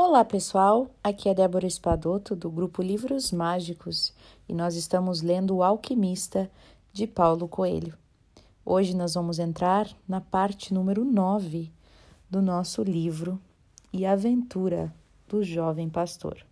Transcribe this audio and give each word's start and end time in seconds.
Olá 0.00 0.24
pessoal, 0.24 0.88
aqui 1.02 1.28
é 1.28 1.34
Débora 1.34 1.66
Espadoto 1.66 2.36
do 2.36 2.48
grupo 2.48 2.80
Livros 2.80 3.32
Mágicos 3.32 4.14
e 4.48 4.54
nós 4.54 4.76
estamos 4.76 5.22
lendo 5.22 5.56
O 5.56 5.62
Alquimista 5.64 6.48
de 6.92 7.04
Paulo 7.04 7.48
Coelho. 7.48 7.98
Hoje 8.64 8.94
nós 8.94 9.14
vamos 9.14 9.40
entrar 9.40 9.88
na 10.06 10.20
parte 10.20 10.72
número 10.72 11.04
9 11.04 11.72
do 12.30 12.40
nosso 12.40 12.84
livro 12.84 13.40
E 13.92 14.06
Aventura 14.06 14.94
do 15.26 15.42
Jovem 15.42 15.88
Pastor. 15.88 16.47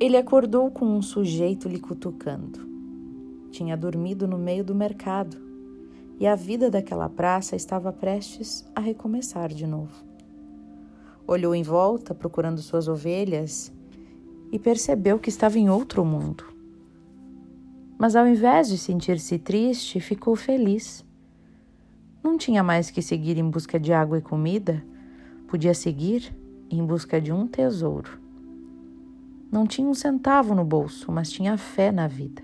Ele 0.00 0.16
acordou 0.16 0.70
com 0.70 0.86
um 0.86 1.02
sujeito 1.02 1.68
lhe 1.68 1.78
cutucando. 1.78 2.66
Tinha 3.50 3.76
dormido 3.76 4.26
no 4.26 4.38
meio 4.38 4.64
do 4.64 4.74
mercado 4.74 5.36
e 6.18 6.26
a 6.26 6.34
vida 6.34 6.70
daquela 6.70 7.06
praça 7.06 7.54
estava 7.54 7.92
prestes 7.92 8.64
a 8.74 8.80
recomeçar 8.80 9.50
de 9.52 9.66
novo. 9.66 9.92
Olhou 11.26 11.54
em 11.54 11.62
volta 11.62 12.14
procurando 12.14 12.62
suas 12.62 12.88
ovelhas 12.88 13.70
e 14.50 14.58
percebeu 14.58 15.18
que 15.18 15.28
estava 15.28 15.58
em 15.58 15.68
outro 15.68 16.02
mundo. 16.02 16.44
Mas 17.98 18.16
ao 18.16 18.26
invés 18.26 18.70
de 18.70 18.78
sentir-se 18.78 19.38
triste, 19.38 20.00
ficou 20.00 20.34
feliz. 20.34 21.04
Não 22.24 22.38
tinha 22.38 22.62
mais 22.62 22.90
que 22.90 23.02
seguir 23.02 23.36
em 23.36 23.50
busca 23.50 23.78
de 23.78 23.92
água 23.92 24.16
e 24.16 24.22
comida, 24.22 24.82
podia 25.46 25.74
seguir 25.74 26.34
em 26.70 26.82
busca 26.82 27.20
de 27.20 27.30
um 27.30 27.46
tesouro. 27.46 28.19
Não 29.50 29.66
tinha 29.66 29.88
um 29.88 29.94
centavo 29.94 30.54
no 30.54 30.64
bolso, 30.64 31.10
mas 31.10 31.28
tinha 31.28 31.58
fé 31.58 31.90
na 31.90 32.06
vida. 32.06 32.40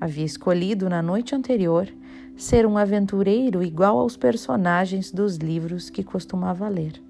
Havia 0.00 0.24
escolhido 0.24 0.88
na 0.88 1.02
noite 1.02 1.34
anterior 1.34 1.88
ser 2.36 2.64
um 2.64 2.78
aventureiro 2.78 3.64
igual 3.64 3.98
aos 3.98 4.16
personagens 4.16 5.10
dos 5.10 5.36
livros 5.36 5.90
que 5.90 6.04
costumava 6.04 6.68
ler. 6.68 7.02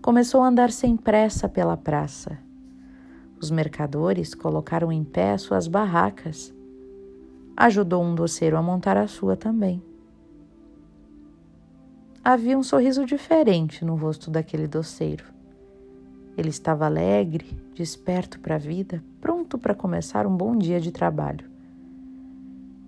Começou 0.00 0.40
a 0.40 0.48
andar 0.48 0.70
sem 0.70 0.96
pressa 0.96 1.46
pela 1.50 1.76
praça. 1.76 2.38
Os 3.38 3.50
mercadores 3.50 4.34
colocaram 4.34 4.90
em 4.90 5.04
pé 5.04 5.36
suas 5.36 5.68
barracas. 5.68 6.54
Ajudou 7.54 8.02
um 8.02 8.14
doceiro 8.14 8.56
a 8.56 8.62
montar 8.62 8.96
a 8.96 9.06
sua 9.06 9.36
também. 9.36 9.82
Havia 12.24 12.56
um 12.56 12.62
sorriso 12.62 13.04
diferente 13.04 13.84
no 13.84 13.96
rosto 13.96 14.30
daquele 14.30 14.66
doceiro 14.66 15.37
ele 16.38 16.50
estava 16.50 16.86
alegre, 16.86 17.44
desperto 17.74 18.38
para 18.38 18.54
a 18.54 18.58
vida, 18.58 19.02
pronto 19.20 19.58
para 19.58 19.74
começar 19.74 20.24
um 20.24 20.36
bom 20.36 20.56
dia 20.56 20.80
de 20.80 20.92
trabalho. 20.92 21.50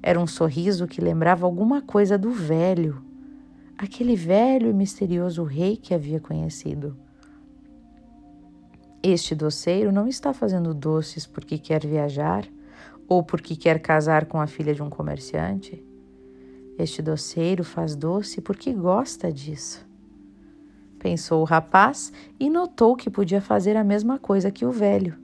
Era 0.00 0.20
um 0.20 0.26
sorriso 0.26 0.86
que 0.86 1.00
lembrava 1.00 1.46
alguma 1.46 1.82
coisa 1.82 2.16
do 2.16 2.30
velho, 2.30 3.02
aquele 3.76 4.14
velho 4.14 4.70
e 4.70 4.72
misterioso 4.72 5.42
rei 5.42 5.76
que 5.76 5.92
havia 5.92 6.20
conhecido. 6.20 6.96
Este 9.02 9.34
doceiro 9.34 9.90
não 9.90 10.06
está 10.06 10.32
fazendo 10.32 10.72
doces 10.72 11.26
porque 11.26 11.58
quer 11.58 11.84
viajar 11.84 12.46
ou 13.08 13.20
porque 13.20 13.56
quer 13.56 13.80
casar 13.80 14.26
com 14.26 14.40
a 14.40 14.46
filha 14.46 14.72
de 14.72 14.80
um 14.80 14.88
comerciante. 14.88 15.84
Este 16.78 17.02
doceiro 17.02 17.64
faz 17.64 17.96
doce 17.96 18.40
porque 18.40 18.72
gosta 18.72 19.32
disso 19.32 19.89
pensou 21.00 21.40
o 21.40 21.44
rapaz 21.44 22.12
e 22.38 22.50
notou 22.50 22.94
que 22.94 23.10
podia 23.10 23.40
fazer 23.40 23.76
a 23.76 23.82
mesma 23.82 24.18
coisa 24.18 24.50
que 24.50 24.66
o 24.66 24.70
velho. 24.70 25.16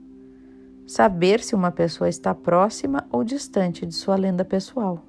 Saber 0.85 1.39
se 1.41 1.53
uma 1.53 1.71
pessoa 1.71 2.09
está 2.09 2.33
próxima 2.33 3.05
ou 3.11 3.23
distante 3.23 3.85
de 3.85 3.93
sua 3.93 4.15
lenda 4.15 4.43
pessoal. 4.43 5.03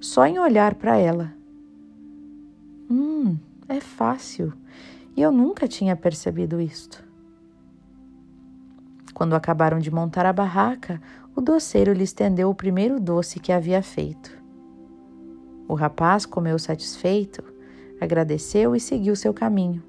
Só 0.00 0.26
em 0.26 0.38
olhar 0.38 0.74
para 0.76 0.96
ela. 0.96 1.34
Hum, 2.90 3.36
é 3.68 3.80
fácil. 3.80 4.52
E 5.14 5.20
eu 5.20 5.30
nunca 5.30 5.68
tinha 5.68 5.94
percebido 5.94 6.60
isto. 6.60 7.04
Quando 9.12 9.34
acabaram 9.34 9.78
de 9.78 9.90
montar 9.90 10.24
a 10.24 10.32
barraca, 10.32 11.00
o 11.36 11.40
doceiro 11.40 11.92
lhe 11.92 12.04
estendeu 12.04 12.48
o 12.48 12.54
primeiro 12.54 12.98
doce 12.98 13.38
que 13.38 13.52
havia 13.52 13.82
feito. 13.82 14.30
O 15.68 15.74
rapaz 15.74 16.24
comeu 16.24 16.58
satisfeito 16.58 17.49
agradeceu 18.00 18.74
e 18.74 18.80
seguiu 18.80 19.14
seu 19.14 19.34
caminho. 19.34 19.82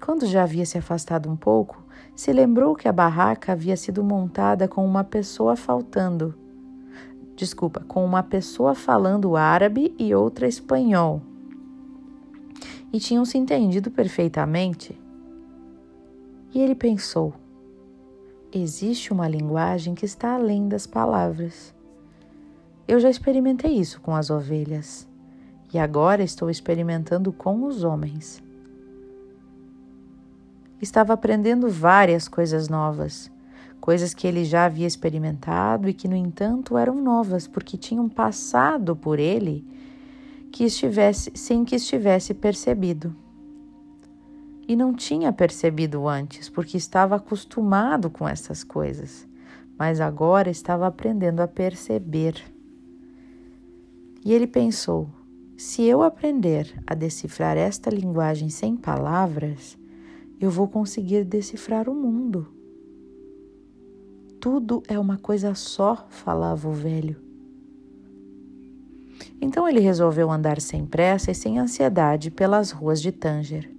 Quando 0.00 0.26
já 0.26 0.42
havia 0.42 0.66
se 0.66 0.78
afastado 0.78 1.30
um 1.30 1.36
pouco, 1.36 1.82
se 2.16 2.32
lembrou 2.32 2.74
que 2.74 2.88
a 2.88 2.92
barraca 2.92 3.52
havia 3.52 3.76
sido 3.76 4.02
montada 4.02 4.66
com 4.66 4.84
uma 4.84 5.04
pessoa 5.04 5.56
faltando. 5.56 6.34
Desculpa, 7.36 7.80
com 7.86 8.04
uma 8.04 8.22
pessoa 8.22 8.74
falando 8.74 9.36
árabe 9.36 9.94
e 9.98 10.14
outra 10.14 10.46
espanhol. 10.46 11.20
E 12.92 13.00
tinham 13.00 13.24
se 13.24 13.36
entendido 13.36 13.90
perfeitamente. 13.90 14.98
E 16.52 16.60
ele 16.60 16.74
pensou: 16.74 17.34
existe 18.52 19.12
uma 19.12 19.26
linguagem 19.26 19.94
que 19.94 20.04
está 20.04 20.34
além 20.34 20.68
das 20.68 20.86
palavras. 20.86 21.74
Eu 22.86 23.00
já 23.00 23.10
experimentei 23.10 23.72
isso 23.72 24.00
com 24.00 24.14
as 24.14 24.30
ovelhas 24.30 25.08
e 25.74 25.78
agora 25.78 26.22
estou 26.22 26.48
experimentando 26.48 27.32
com 27.32 27.64
os 27.64 27.82
homens. 27.82 28.40
Estava 30.80 31.12
aprendendo 31.12 31.68
várias 31.68 32.28
coisas 32.28 32.68
novas, 32.68 33.28
coisas 33.80 34.14
que 34.14 34.24
ele 34.24 34.44
já 34.44 34.66
havia 34.66 34.86
experimentado 34.86 35.88
e 35.88 35.92
que, 35.92 36.06
no 36.06 36.14
entanto, 36.14 36.78
eram 36.78 36.94
novas 37.02 37.48
porque 37.48 37.76
tinham 37.76 38.08
passado 38.08 38.94
por 38.94 39.18
ele 39.18 39.66
que 40.52 40.62
estivesse 40.62 41.32
sem 41.34 41.64
que 41.64 41.74
estivesse 41.74 42.32
percebido. 42.32 43.14
E 44.68 44.76
não 44.76 44.94
tinha 44.94 45.32
percebido 45.32 46.06
antes, 46.06 46.48
porque 46.48 46.76
estava 46.76 47.16
acostumado 47.16 48.08
com 48.08 48.28
essas 48.28 48.62
coisas, 48.62 49.26
mas 49.76 50.00
agora 50.00 50.48
estava 50.48 50.86
aprendendo 50.86 51.40
a 51.40 51.48
perceber. 51.48 52.40
E 54.24 54.32
ele 54.32 54.46
pensou: 54.46 55.08
se 55.56 55.84
eu 55.84 56.02
aprender 56.02 56.74
a 56.84 56.94
decifrar 56.94 57.56
esta 57.56 57.88
linguagem 57.88 58.48
sem 58.48 58.76
palavras, 58.76 59.78
eu 60.40 60.50
vou 60.50 60.66
conseguir 60.66 61.24
decifrar 61.24 61.88
o 61.88 61.94
mundo. 61.94 62.48
Tudo 64.40 64.82
é 64.88 64.98
uma 64.98 65.16
coisa 65.16 65.54
só, 65.54 66.06
falava 66.10 66.68
o 66.68 66.72
velho. 66.72 67.16
Então 69.40 69.68
ele 69.68 69.78
resolveu 69.78 70.30
andar 70.30 70.60
sem 70.60 70.84
pressa 70.84 71.30
e 71.30 71.34
sem 71.34 71.58
ansiedade 71.58 72.30
pelas 72.30 72.72
ruas 72.72 73.00
de 73.00 73.12
Tanger. 73.12 73.70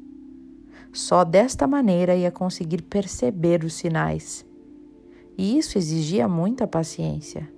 Só 0.93 1.25
desta 1.25 1.67
maneira 1.67 2.15
ia 2.15 2.31
conseguir 2.31 2.83
perceber 2.83 3.65
os 3.65 3.73
sinais. 3.73 4.45
E 5.37 5.57
isso 5.57 5.77
exigia 5.77 6.25
muita 6.27 6.65
paciência 6.65 7.53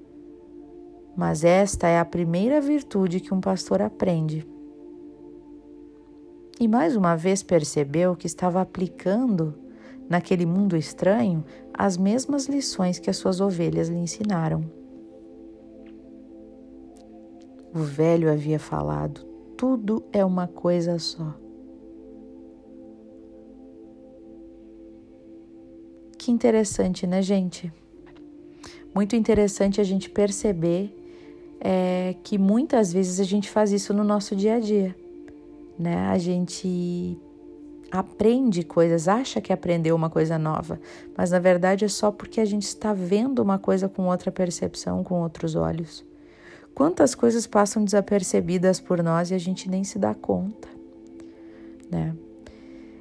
mas 1.18 1.44
esta 1.44 1.88
é 1.88 2.00
a 2.00 2.06
primeira 2.06 2.62
virtude 2.62 3.20
que 3.20 3.34
um 3.34 3.42
pastor 3.42 3.82
aprende. 3.82 4.48
E 6.60 6.68
mais 6.68 6.96
uma 6.96 7.16
vez 7.16 7.42
percebeu 7.42 8.16
que 8.16 8.28
estava 8.28 8.62
aplicando 8.62 9.56
naquele 10.08 10.46
mundo 10.46 10.78
estranho 10.78 11.44
as 11.74 11.98
mesmas 11.98 12.46
lições 12.46 13.00
que 13.00 13.10
as 13.10 13.18
suas 13.18 13.42
ovelhas 13.42 13.90
lhe 13.90 13.98
ensinaram. 13.98 14.64
O 17.74 17.80
velho 17.80 18.32
havia 18.32 18.60
falado: 18.60 19.22
tudo 19.58 20.04
é 20.14 20.24
uma 20.24 20.48
coisa 20.48 21.00
só. 21.00 21.34
Que 26.18 26.32
interessante, 26.32 27.08
né, 27.08 27.22
gente? 27.24 27.72
Muito 28.94 29.16
interessante 29.16 29.80
a 29.82 29.84
gente 29.84 30.10
perceber 30.10 30.97
é 31.60 32.16
que 32.24 32.38
muitas 32.38 32.94
vezes 32.94 33.20
a 33.20 33.24
gente 33.24 33.50
faz 33.50 33.72
isso 33.72 33.94
no 33.94 34.04
nosso 34.04 34.36
dia 34.36 34.56
a 34.56 34.60
dia, 34.60 34.96
né? 35.78 36.08
A 36.08 36.18
gente 36.18 37.20
aprende 37.92 38.64
coisas, 38.64 39.08
acha 39.08 39.40
que 39.40 39.54
aprendeu 39.54 39.96
uma 39.96 40.10
coisa 40.10 40.38
nova, 40.38 40.80
mas 41.16 41.32
na 41.32 41.40
verdade 41.40 41.86
é 41.86 41.88
só 41.88 42.12
porque 42.12 42.42
a 42.42 42.46
gente 42.46 42.64
está 42.64 42.94
vendo 42.94 43.40
uma 43.40 43.58
coisa 43.58 43.88
com 43.88 44.08
outra 44.08 44.32
percepção, 44.32 45.04
com 45.04 45.22
outros 45.22 45.56
olhos. 45.56 46.06
Quantas 46.76 47.16
coisas 47.16 47.48
passam 47.48 47.84
desapercebidas 47.84 48.80
por 48.80 49.02
nós 49.02 49.32
e 49.32 49.34
a 49.34 49.40
gente 49.40 49.70
nem 49.70 49.84
se 49.84 49.98
dá 49.98 50.14
conta, 50.14 50.68
né? 51.90 52.14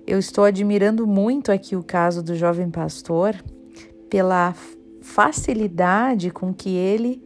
Eu 0.06 0.20
estou 0.20 0.44
admirando 0.44 1.04
muito 1.04 1.50
aqui 1.50 1.74
o 1.74 1.82
caso 1.82 2.22
do 2.22 2.36
jovem 2.36 2.70
pastor 2.70 3.34
pela 4.08 4.54
facilidade 5.02 6.30
com 6.30 6.54
que 6.54 6.70
ele 6.70 7.25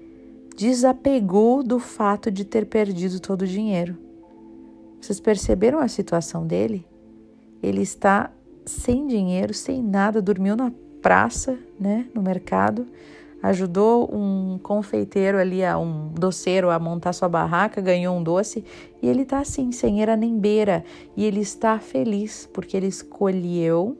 desapegou 0.61 1.62
do 1.62 1.79
fato 1.79 2.31
de 2.31 2.45
ter 2.45 2.67
perdido 2.67 3.19
todo 3.19 3.43
o 3.43 3.47
dinheiro. 3.47 3.97
Vocês 5.01 5.19
perceberam 5.19 5.79
a 5.79 5.89
situação 5.89 6.47
dele? 6.47 6.87
Ele 7.62 7.81
está 7.81 8.31
sem 8.67 9.07
dinheiro, 9.07 9.55
sem 9.55 9.83
nada, 9.83 10.21
dormiu 10.21 10.55
na 10.55 10.71
praça, 11.01 11.59
né, 11.79 12.07
no 12.15 12.21
mercado, 12.21 12.87
ajudou 13.43 14.15
um 14.15 14.59
confeiteiro 14.62 15.39
ali, 15.39 15.65
a 15.65 15.79
um 15.79 16.09
doceiro 16.09 16.69
a 16.69 16.79
montar 16.79 17.15
sua 17.15 17.27
barraca, 17.31 17.81
ganhou 17.81 18.15
um 18.15 18.23
doce 18.23 18.62
e 19.01 19.09
ele 19.09 19.25
tá 19.25 19.39
assim, 19.39 19.73
sem 19.73 20.03
era 20.03 20.15
nem 20.15 20.39
beira, 20.39 20.85
e 21.17 21.25
ele 21.25 21.41
está 21.41 21.79
feliz 21.79 22.47
porque 22.53 22.77
ele 22.77 22.87
escolheu 22.87 23.97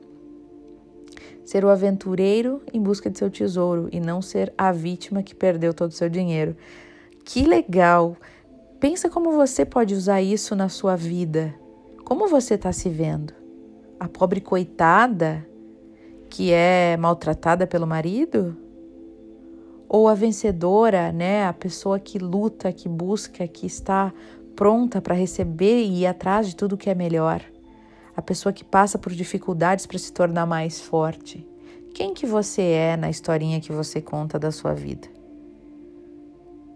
ser 1.43 1.65
o 1.65 1.69
aventureiro 1.69 2.61
em 2.73 2.81
busca 2.81 3.09
de 3.09 3.17
seu 3.17 3.29
tesouro 3.29 3.89
e 3.91 3.99
não 3.99 4.21
ser 4.21 4.53
a 4.57 4.71
vítima 4.71 5.23
que 5.23 5.35
perdeu 5.35 5.73
todo 5.73 5.91
o 5.91 5.93
seu 5.93 6.09
dinheiro. 6.09 6.55
Que 7.25 7.45
legal! 7.45 8.15
Pensa 8.79 9.09
como 9.09 9.31
você 9.31 9.63
pode 9.63 9.93
usar 9.93 10.21
isso 10.21 10.55
na 10.55 10.67
sua 10.67 10.95
vida. 10.95 11.53
Como 12.03 12.27
você 12.27 12.55
está 12.55 12.71
se 12.71 12.89
vendo? 12.89 13.33
A 13.99 14.07
pobre 14.07 14.41
coitada 14.41 15.47
que 16.29 16.51
é 16.51 16.97
maltratada 16.97 17.67
pelo 17.67 17.85
marido? 17.85 18.57
Ou 19.87 20.07
a 20.07 20.15
vencedora, 20.15 21.11
né? 21.11 21.45
A 21.45 21.53
pessoa 21.53 21.99
que 21.99 22.17
luta, 22.17 22.71
que 22.71 22.87
busca, 22.87 23.47
que 23.47 23.67
está 23.67 24.13
pronta 24.55 25.01
para 25.01 25.13
receber 25.13 25.83
e 25.83 26.01
ir 26.01 26.05
atrás 26.07 26.47
de 26.47 26.55
tudo 26.55 26.77
que 26.77 26.89
é 26.89 26.95
melhor? 26.95 27.43
A 28.21 28.23
pessoa 28.23 28.53
que 28.53 28.63
passa 28.63 28.99
por 28.99 29.11
dificuldades 29.11 29.87
para 29.87 29.97
se 29.97 30.13
tornar 30.13 30.45
mais 30.45 30.79
forte. 30.79 31.45
Quem 31.91 32.13
que 32.13 32.27
você 32.27 32.61
é 32.61 32.95
na 32.95 33.09
historinha 33.09 33.59
que 33.59 33.71
você 33.71 33.99
conta 33.99 34.37
da 34.37 34.51
sua 34.51 34.75
vida? 34.75 35.07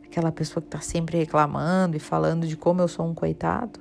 Aquela 0.04 0.32
pessoa 0.32 0.62
que 0.62 0.68
está 0.68 0.82
sempre 0.82 1.20
reclamando 1.20 1.96
e 1.96 2.00
falando 2.00 2.48
de 2.48 2.58
como 2.58 2.82
eu 2.82 2.88
sou 2.88 3.06
um 3.06 3.14
coitado? 3.14 3.80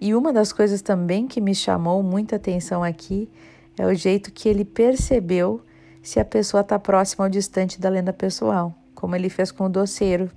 E 0.00 0.14
uma 0.14 0.32
das 0.32 0.52
coisas 0.52 0.80
também 0.80 1.26
que 1.26 1.40
me 1.40 1.56
chamou 1.56 2.02
muita 2.04 2.36
atenção 2.36 2.82
aqui 2.82 3.28
é 3.76 3.84
o 3.84 3.94
jeito 3.94 4.32
que 4.32 4.48
ele 4.48 4.64
percebeu 4.64 5.60
se 6.00 6.20
a 6.20 6.24
pessoa 6.24 6.60
está 6.60 6.78
próxima 6.78 7.24
ou 7.24 7.30
distante 7.30 7.80
da 7.80 7.88
lenda 7.88 8.12
pessoal, 8.12 8.72
como 8.94 9.16
ele 9.16 9.28
fez 9.28 9.50
com 9.50 9.66
o 9.66 9.68
doceiro. 9.68 10.30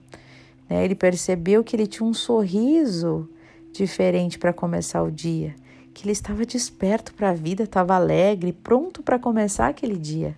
Né? 0.68 0.84
Ele 0.84 0.96
percebeu 0.96 1.64
que 1.64 1.76
ele 1.76 1.86
tinha 1.86 2.08
um 2.08 2.14
sorriso 2.14 3.30
diferente 3.76 4.40
para 4.40 4.54
começar 4.54 5.04
o 5.04 5.12
dia, 5.12 5.56
que 5.94 6.06
ele 6.06 6.12
estava 6.12 6.46
desperto 6.46 7.14
para 7.14 7.30
a 7.30 7.34
vida, 7.34 7.64
estava 7.64 7.96
alegre, 7.96 8.54
pronto 8.54 9.04
para 9.04 9.20
começar 9.20 9.68
aquele 9.68 9.98
dia. 9.98 10.38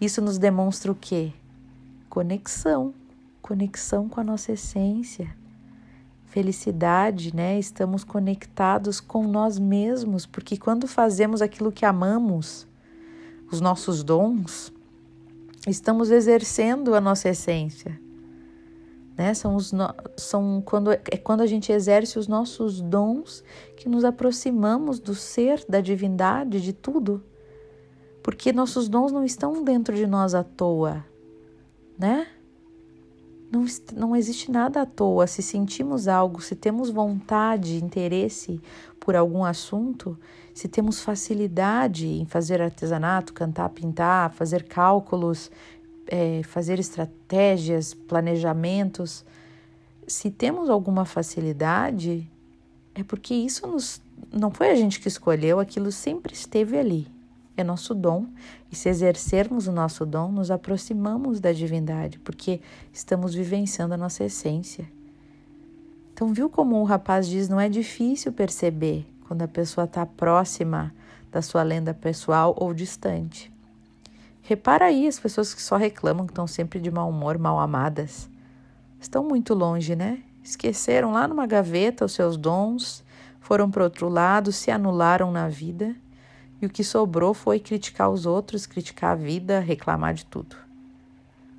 Isso 0.00 0.20
nos 0.20 0.38
demonstra 0.38 0.90
o 0.90 0.94
quê? 0.94 1.32
Conexão, 2.08 2.92
conexão 3.40 4.08
com 4.08 4.20
a 4.20 4.24
nossa 4.24 4.52
essência. 4.52 5.34
Felicidade, 6.26 7.34
né? 7.34 7.58
Estamos 7.58 8.04
conectados 8.04 9.00
com 9.00 9.26
nós 9.26 9.58
mesmos, 9.58 10.24
porque 10.24 10.56
quando 10.56 10.86
fazemos 10.86 11.42
aquilo 11.42 11.70
que 11.70 11.84
amamos, 11.84 12.66
os 13.50 13.60
nossos 13.60 14.02
dons, 14.02 14.72
estamos 15.66 16.10
exercendo 16.10 16.94
a 16.94 17.00
nossa 17.00 17.28
essência 17.28 18.00
né? 19.16 19.34
São, 19.34 19.54
os 19.54 19.72
no... 19.72 19.92
são 20.16 20.62
quando 20.64 20.92
é 20.92 20.98
quando 21.22 21.42
a 21.42 21.46
gente 21.46 21.72
exerce 21.72 22.18
os 22.18 22.26
nossos 22.26 22.80
dons 22.80 23.44
que 23.76 23.88
nos 23.88 24.04
aproximamos 24.04 24.98
do 24.98 25.14
ser, 25.14 25.64
da 25.68 25.80
divindade, 25.80 26.60
de 26.60 26.72
tudo. 26.72 27.22
Porque 28.22 28.52
nossos 28.52 28.88
dons 28.88 29.10
não 29.12 29.24
estão 29.24 29.64
dentro 29.64 29.96
de 29.96 30.06
nós 30.06 30.34
à 30.34 30.44
toa, 30.44 31.04
né? 31.98 32.26
Não, 33.50 33.66
não 33.94 34.16
existe 34.16 34.50
nada 34.50 34.80
à 34.80 34.86
toa. 34.86 35.26
Se 35.26 35.42
sentimos 35.42 36.08
algo, 36.08 36.40
se 36.40 36.54
temos 36.54 36.88
vontade, 36.88 37.84
interesse 37.84 38.60
por 38.98 39.14
algum 39.14 39.44
assunto, 39.44 40.18
se 40.54 40.68
temos 40.68 41.00
facilidade 41.00 42.06
em 42.06 42.24
fazer 42.24 42.62
artesanato, 42.62 43.34
cantar, 43.34 43.68
pintar, 43.70 44.32
fazer 44.32 44.62
cálculos, 44.62 45.50
é, 46.12 46.42
fazer 46.42 46.78
estratégias, 46.78 47.94
planejamentos, 47.94 49.24
se 50.06 50.30
temos 50.30 50.68
alguma 50.68 51.06
facilidade, 51.06 52.30
é 52.94 53.02
porque 53.02 53.32
isso 53.32 53.66
nos, 53.66 54.02
não 54.30 54.50
foi 54.50 54.68
a 54.68 54.74
gente 54.74 55.00
que 55.00 55.08
escolheu, 55.08 55.58
aquilo 55.58 55.90
sempre 55.90 56.34
esteve 56.34 56.76
ali. 56.76 57.08
É 57.56 57.64
nosso 57.64 57.94
dom, 57.94 58.26
e 58.70 58.76
se 58.76 58.90
exercermos 58.90 59.66
o 59.66 59.72
nosso 59.72 60.04
dom, 60.04 60.30
nos 60.30 60.50
aproximamos 60.50 61.40
da 61.40 61.50
divindade, 61.50 62.18
porque 62.18 62.60
estamos 62.92 63.34
vivenciando 63.34 63.94
a 63.94 63.96
nossa 63.96 64.24
essência. 64.24 64.86
Então, 66.12 66.32
viu 66.32 66.50
como 66.50 66.76
o 66.76 66.84
rapaz 66.84 67.26
diz: 67.26 67.48
não 67.48 67.60
é 67.60 67.68
difícil 67.68 68.32
perceber 68.32 69.06
quando 69.26 69.42
a 69.42 69.48
pessoa 69.48 69.84
está 69.84 70.04
próxima 70.04 70.94
da 71.30 71.40
sua 71.40 71.62
lenda 71.62 71.94
pessoal 71.94 72.54
ou 72.58 72.74
distante. 72.74 73.51
Repara 74.42 74.86
aí 74.86 75.06
as 75.06 75.20
pessoas 75.20 75.54
que 75.54 75.62
só 75.62 75.76
reclamam, 75.76 76.26
que 76.26 76.32
estão 76.32 76.46
sempre 76.46 76.80
de 76.80 76.90
mau 76.90 77.08
humor, 77.08 77.38
mal 77.38 77.60
amadas. 77.60 78.28
Estão 79.00 79.24
muito 79.24 79.54
longe, 79.54 79.94
né? 79.94 80.22
Esqueceram 80.42 81.12
lá 81.12 81.28
numa 81.28 81.46
gaveta 81.46 82.04
os 82.04 82.12
seus 82.12 82.36
dons, 82.36 83.04
foram 83.40 83.70
para 83.70 83.84
outro 83.84 84.08
lado, 84.08 84.50
se 84.50 84.70
anularam 84.70 85.30
na 85.30 85.48
vida 85.48 85.94
e 86.60 86.66
o 86.66 86.70
que 86.70 86.84
sobrou 86.84 87.34
foi 87.34 87.58
criticar 87.58 88.08
os 88.08 88.24
outros, 88.24 88.66
criticar 88.66 89.12
a 89.12 89.16
vida, 89.16 89.58
reclamar 89.58 90.14
de 90.14 90.24
tudo. 90.24 90.54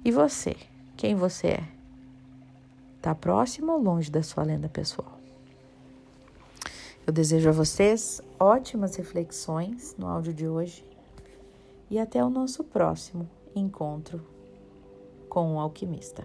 E 0.03 0.11
você? 0.11 0.55
Quem 0.95 1.13
você 1.13 1.47
é? 1.47 1.63
Está 2.97 3.13
próximo 3.13 3.73
ou 3.73 3.81
longe 3.81 4.09
da 4.09 4.23
sua 4.23 4.43
lenda 4.43 4.69
pessoal? 4.69 5.19
Eu 7.05 7.11
desejo 7.11 7.49
a 7.49 7.51
vocês 7.51 8.21
ótimas 8.39 8.95
reflexões 8.95 9.93
no 9.97 10.07
áudio 10.07 10.33
de 10.33 10.47
hoje 10.47 10.85
e 11.93 11.99
até 11.99 12.25
o 12.25 12.29
nosso 12.29 12.63
próximo 12.63 13.29
encontro 13.55 14.19
com 15.29 15.57
o 15.57 15.59
alquimista. 15.59 16.23